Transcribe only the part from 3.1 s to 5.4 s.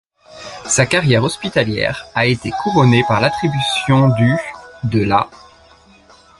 l'attribution du' de la'.